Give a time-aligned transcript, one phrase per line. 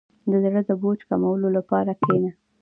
[0.29, 2.31] •د زړۀ د بوج کمولو لپاره کښېنه.